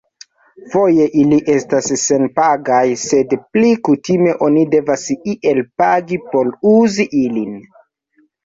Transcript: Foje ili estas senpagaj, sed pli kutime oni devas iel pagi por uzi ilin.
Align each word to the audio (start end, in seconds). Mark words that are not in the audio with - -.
Foje 0.69 1.03
ili 1.23 1.37
estas 1.55 1.89
senpagaj, 2.03 2.79
sed 3.01 3.35
pli 3.57 3.75
kutime 3.89 4.33
oni 4.49 4.65
devas 4.73 5.07
iel 5.19 5.63
pagi 5.83 6.21
por 6.33 6.51
uzi 6.75 7.07
ilin. 7.23 7.55